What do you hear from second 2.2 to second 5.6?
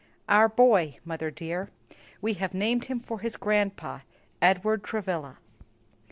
We have named him for his grandpa Edward Travilla."